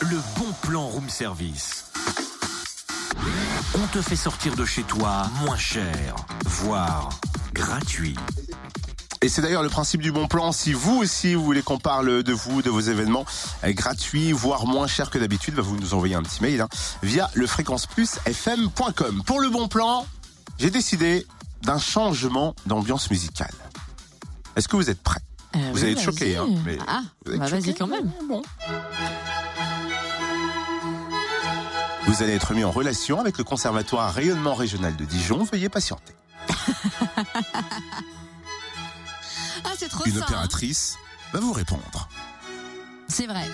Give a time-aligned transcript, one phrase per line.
[0.00, 1.84] le bon plan room service.
[3.74, 7.10] On te fait sortir de chez toi moins cher, voire
[7.52, 8.16] gratuit.
[9.22, 10.52] Et c'est d'ailleurs le principe du bon plan.
[10.52, 13.24] Si vous aussi vous voulez qu'on parle de vous, de vos événements
[13.64, 16.68] euh, gratuits, voire moins chers que d'habitude, bah, vous nous envoyez un petit mail hein,
[17.02, 19.22] via le fréquence plus fm.com.
[19.24, 20.06] Pour le bon plan,
[20.58, 21.26] j'ai décidé
[21.62, 23.52] d'un changement d'ambiance musicale.
[24.54, 25.20] Est-ce que vous êtes prêts?
[25.56, 28.10] Euh, Vous oui, allez être choqués, hein, mais Ah, vous êtes bah vas-y quand même.
[28.28, 28.42] Bon.
[32.06, 35.44] Vous allez être mis en relation avec le Conservatoire Rayonnement Régional de Dijon.
[35.44, 36.14] Veuillez patienter.
[39.64, 40.20] Ah, c'est trop Une ça.
[40.20, 40.22] hein.
[40.28, 40.96] opératrice
[41.32, 42.08] va vous répondre.
[43.08, 43.48] C'est vrai.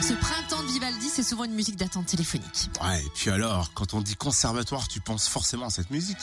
[0.00, 2.70] Ce printemps de Vivaldi, c'est souvent une musique d'attente téléphonique.
[2.82, 6.18] Ouais, et puis alors, quand on dit conservatoire, tu penses forcément à cette musique.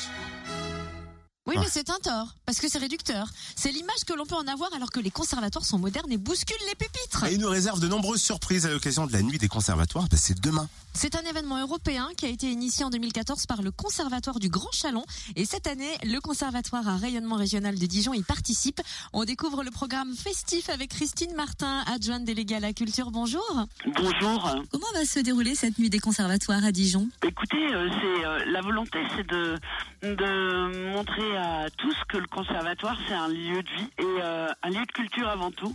[1.49, 3.27] Oui, mais c'est un tort, parce que c'est réducteur.
[3.55, 6.55] C'est l'image que l'on peut en avoir alors que les conservatoires sont modernes et bousculent
[6.67, 7.23] les pupitres.
[7.25, 10.07] Et il nous réserve de nombreuses surprises à l'occasion de la nuit des conservatoires.
[10.11, 10.69] Bah, c'est demain.
[10.93, 14.71] C'est un événement européen qui a été initié en 2014 par le Conservatoire du Grand
[14.71, 15.05] Chalon.
[15.35, 18.81] Et cette année, le Conservatoire à rayonnement régional de Dijon y participe.
[19.13, 23.11] On découvre le programme festif avec Christine Martin, adjointe déléguée à la culture.
[23.11, 23.65] Bonjour.
[23.85, 24.55] Bonjour.
[24.71, 27.07] Comment va se dérouler cette nuit des conservatoires à Dijon?
[27.25, 29.55] Écoutez, euh, c'est euh, la volonté, c'est de
[30.01, 34.69] de montrer à tous que le conservatoire c'est un lieu de vie et euh, un
[34.69, 35.73] lieu de culture avant tout.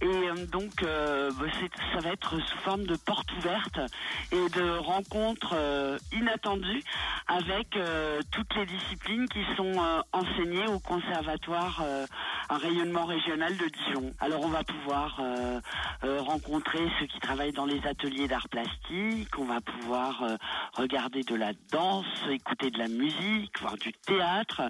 [0.00, 1.46] Et euh, donc, euh, bah,
[1.92, 3.80] ça va être sous forme de porte ouverte
[4.32, 5.54] et de rencontres
[6.12, 6.82] inattendues
[7.28, 7.78] avec
[8.30, 9.72] toutes les disciplines qui sont
[10.12, 11.82] enseignées au conservatoire
[12.48, 14.12] un rayonnement régional de Dijon.
[14.20, 15.60] Alors, on va pouvoir euh,
[16.04, 20.36] euh, rencontrer ceux qui travaillent dans les ateliers d'art plastique, on va pouvoir euh,
[20.74, 24.62] regarder de la danse, écouter de la musique, voir du théâtre,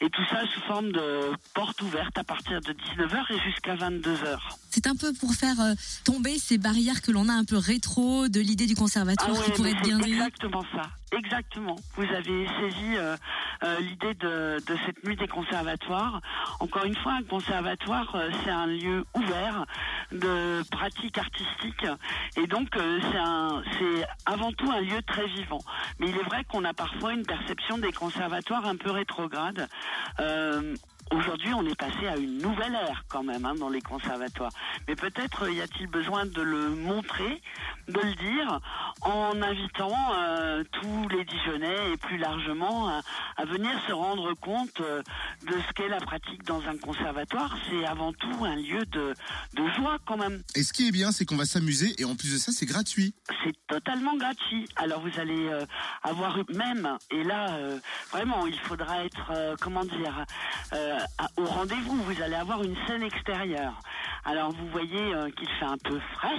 [0.00, 4.38] et tout ça sous forme de porte ouverte à partir de 19h et jusqu'à 22h.
[4.70, 8.28] C'est un peu pour faire euh, tomber ces barrières que l'on a un peu rétro
[8.28, 10.82] de l'idée du conservatoire qui Ah ouais, pourrait être bien exactement ça.
[11.12, 11.74] Exactement.
[11.96, 13.16] Vous avez saisi euh,
[13.64, 16.20] euh, l'idée de, de cette nuit des conservatoires.
[16.60, 19.66] Encore une fois, un conservatoire, c'est un lieu ouvert
[20.12, 21.84] de pratique artistique.
[22.36, 25.60] Et donc, c'est avant tout un lieu très vivant.
[25.98, 29.68] Mais il est vrai qu'on a parfois une perception des conservatoires un peu rétrograde.
[31.12, 34.52] Aujourd'hui, on est passé à une nouvelle ère quand même hein, dans les conservatoires.
[34.86, 37.42] Mais peut-être euh, y a-t-il besoin de le montrer,
[37.88, 38.60] de le dire,
[39.00, 43.00] en invitant euh, tous les Dijonnais et plus largement à,
[43.36, 45.02] à venir se rendre compte euh,
[45.46, 47.56] de ce qu'est la pratique dans un conservatoire.
[47.68, 49.12] C'est avant tout un lieu de,
[49.54, 50.42] de joie quand même.
[50.54, 52.66] Et ce qui est bien, c'est qu'on va s'amuser et en plus de ça, c'est
[52.66, 53.14] gratuit.
[53.44, 54.66] C'est totalement gratuit.
[54.76, 55.66] Alors vous allez euh,
[56.04, 57.58] avoir même, et là
[58.12, 60.24] vraiment il faudra être, comment dire,
[61.36, 62.02] au rendez-vous.
[62.02, 63.82] Vous allez avoir une scène extérieure.
[64.24, 66.36] Alors vous voyez euh, qu'il fait un peu frais.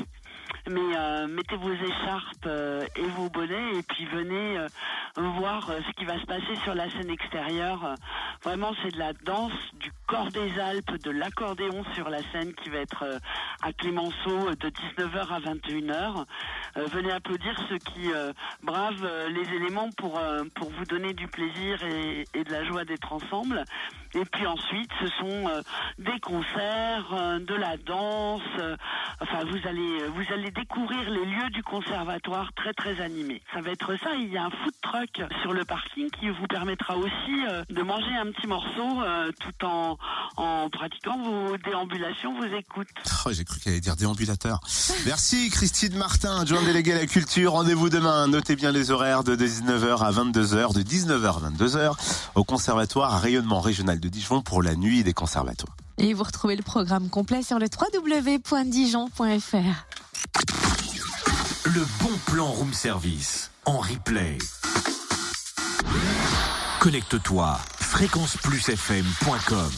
[0.67, 4.69] Mais euh, mettez vos écharpes euh, et vos bonnets et puis venez euh,
[5.15, 7.97] voir euh, ce qui va se passer sur la scène extérieure.
[8.43, 12.69] Vraiment, c'est de la danse, du corps des Alpes, de l'accordéon sur la scène qui
[12.69, 13.19] va être euh,
[13.61, 16.25] à Clémenceau euh, de 19h à 21h.
[16.75, 18.09] Euh, venez applaudir ceux qui
[18.63, 20.19] bravent les éléments pour,
[20.55, 23.63] pour vous donner du plaisir et, et de la joie d'être ensemble.
[24.13, 25.63] Et puis ensuite, ce sont
[25.99, 28.41] des concerts, de la danse.
[29.21, 33.41] enfin, vous allez, vous allez découvrir les lieux du conservatoire très très animés.
[33.53, 34.15] Ça va être ça.
[34.15, 38.15] Il y a un food truck sur le parking qui vous permettra aussi de manger
[38.15, 39.97] un petit morceau euh, tout en,
[40.37, 42.87] en pratiquant vos déambulations, vos écoutes.
[43.25, 44.59] Oh, j'ai cru qu'elle allait dire déambulateur.
[45.05, 47.53] Merci Christine Martin, adjointe déléguée à la culture.
[47.53, 48.27] Rendez-vous demain.
[48.27, 51.93] Notez bien les horaires de 19h à 22h, de 19h à 22h
[52.35, 55.75] au Conservatoire à rayonnement régional de Dijon pour la nuit des conservatoires.
[55.97, 59.21] Et vous retrouvez le programme complet sur le www.dijon.fr.
[61.65, 64.37] Le bon plan room service en replay.
[66.79, 67.59] Connecte-toi
[67.91, 69.69] fréquenceplusfm.com